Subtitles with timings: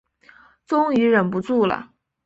[0.65, 1.91] 终于忍不住了